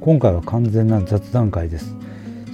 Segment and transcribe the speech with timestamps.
[0.00, 1.94] 今回は完全な雑談会です。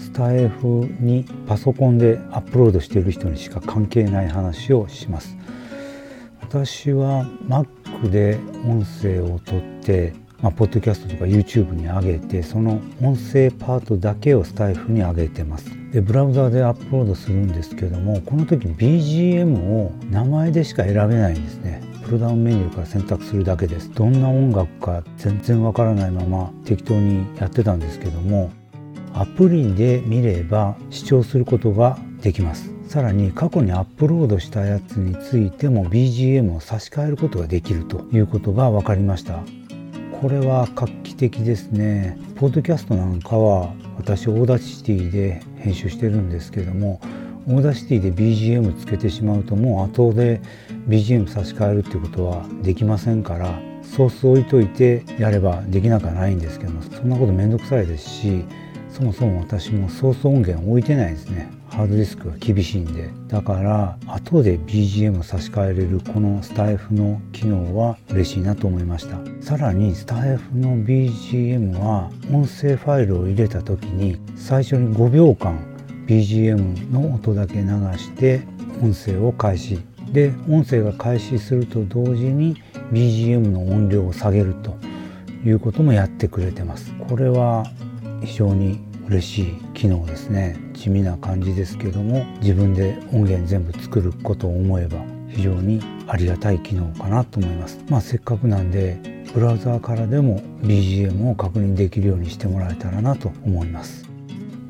[0.00, 5.37] スタイフにパソコンでアップロードしている人にしか関係ない話をします。
[6.40, 15.71] 私は Mac で音声を取ってまあ、ポッドキャストとか YouTube に上げてその音声パートだけをスタイフに上げてます。
[15.92, 21.83] でブラウザでアップロードするんですけどもこの時 BGM を名前でしか選べないんですね。
[22.07, 23.93] プルダウンメニューから選択するだけです。
[23.93, 28.52] どんな音楽か全然わからないまま適当にやってたんですけども
[29.12, 32.70] アプリで見れば視聴することができます。
[32.87, 39.41] さらに過去にアップロードしたやつについても BGM を差し替えることができるということが分かりました。
[40.20, 42.16] これは画期的ですね。
[42.36, 47.00] ポッドキャストなんかは私 Audacity で編集してるんですけども
[47.48, 50.41] オーダーシティで BGM つけてしまうともう後で
[50.88, 58.44] BGM 差し替えるっていうことはできませんからソース置いといてやればできなくはないんですけどもそんなことめんどくさいですし
[58.91, 61.50] そもそも私もソース音源置いてないですね。
[61.69, 63.11] ハードディスクが厳しいんで。
[63.28, 69.19] だから後で BGM 差し替えれるこのスタイフの機能は嬉しいなと思いました。
[69.42, 75.75] さらにスタイフの BGM は音声ファイルを入れた時に最初に5秒間
[76.06, 77.68] BGM の音だけ流
[77.98, 78.42] して
[78.82, 79.80] 音声を開始。
[80.12, 82.62] で音声が開始すると同時に
[82.92, 84.77] BGM の音量を下げると
[85.44, 86.92] いうこともやってくれてます。
[87.08, 87.64] これは
[88.22, 90.56] 非常に嬉しい機能ですね。
[90.74, 97.80] 地味な感じですけども自分で音源全部作ることを思えば非常にありがたい機能かなと思います。
[97.88, 98.96] まあせっかくなんで
[99.34, 104.04] ブラウザーからでも BGM を確認できるようにしてもらえたらなと思います。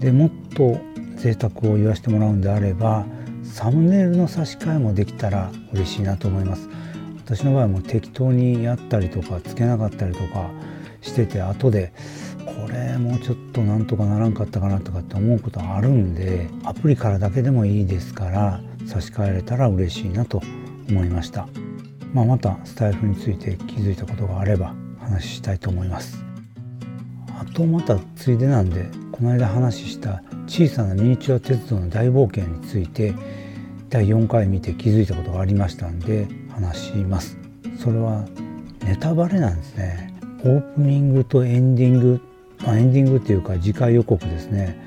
[0.01, 0.79] でもっと
[1.17, 3.05] 贅沢を言わせてもらうんであれば
[3.43, 6.69] サムネイルの差し替えもできたら嬉しいなと思います。
[7.27, 10.49] 私の場合も適当にやったりとかつけなかったりとか
[11.03, 11.93] してて後で
[12.45, 20.41] これもうちょっとなんとかならんかったかなとかって思うことあるんでアプリからだけでもいいですから差し替えれたら嬉しいなと
[20.89, 21.49] 思いました、
[22.13, 26.25] まあ、またスタイフについて気づいたことがあれば話したいと思います。
[27.39, 33.15] あとまたついでなんでこの間話した小さなミニチュア鉄道の大冒険について
[33.91, 37.37] 第4回見て気づいたことがありましたんで話します。
[37.79, 38.25] それは
[38.85, 40.15] ネタバレなんですね。
[40.45, 42.21] オープニングとエンディング
[42.65, 44.79] まあ、エンディングっていうか次回予告ですね。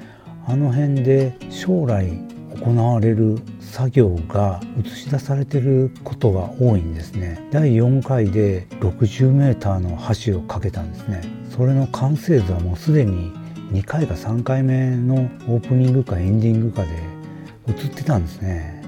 [0.47, 2.07] あの辺で将来
[2.63, 7.47] 行われる作業が映し出されてることが多いんですね。
[7.51, 11.21] 第4回で 60m の橋を架けたんですね。
[11.55, 13.31] それの完成図はもうすでに
[13.71, 15.15] 2回か3回目の
[15.47, 16.89] オープニングかエンディングかで
[17.67, 18.83] 映ってたんですね。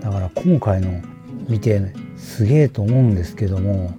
[0.00, 1.02] だから今回の
[1.48, 1.80] 見て
[2.16, 3.92] すげえと思うんですけども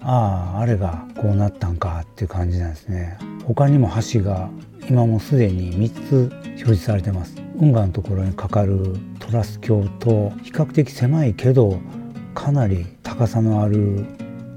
[0.00, 3.18] あああれがこうなったんかっていう感じなんですね。
[3.44, 4.48] 他にも橋が
[4.88, 7.36] 今もすでに3つ表示されてます。
[7.56, 11.78] 運河のところにかかるトラス橋と比較的狭いけど
[12.34, 14.04] かなり高さのある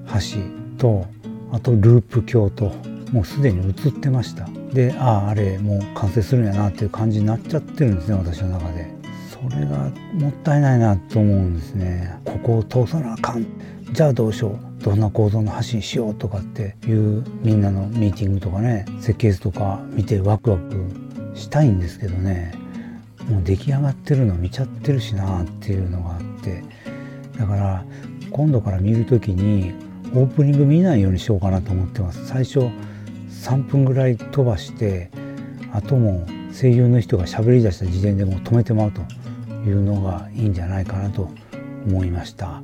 [0.08, 0.40] 橋
[0.78, 1.06] と
[1.52, 2.74] あとループ橋と
[3.12, 4.48] もうすでに映ってました。
[4.74, 8.96] でああれもう完成するんやなっていう感じになっちゃってるんですね私の中で。
[9.30, 12.20] それがもったいないなと思うんですね。
[12.26, 13.46] ここを通さなあかん。
[13.92, 14.84] じゃあどうしよう。
[14.84, 20.92] どんな構造の橋にしようとかっていうみんなのミーティングとかね設計図とか見てワクワク
[21.36, 22.54] したいんですけどね。
[23.30, 26.64] もう出来上がってるの見ちゃってるしなっていうのがあって。
[27.38, 27.86] だから
[28.32, 29.74] 今度から見る時に
[30.16, 32.26] オープニング見ないようにしようかなと思ってます。
[32.26, 32.70] 最初
[33.44, 35.10] 3分ぐらい飛ばして
[35.74, 36.26] あとも
[36.60, 39.02] 声優の人が喋り出した時点でもう止めてまうと
[39.68, 41.30] いうのがいいんじゃないかなと
[41.86, 42.62] 思いました。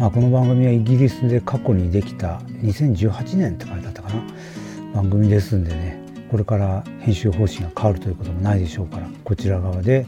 [0.00, 4.22] まあ、この番組はイギリスで過去にできた2018年って書いてあったかな
[4.94, 10.06] 番組ですんでねこれから編集方針が変わるということもないでしょうからこちら側で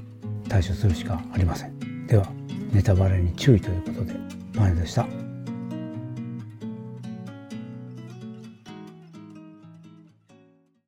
[0.49, 2.27] 対処するしかありませんでは
[2.73, 4.15] ネタバレに注意ということで
[4.55, 5.32] 前でした。